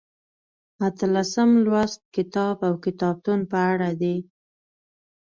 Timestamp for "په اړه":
3.51-3.89